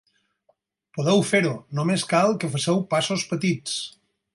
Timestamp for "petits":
3.37-3.81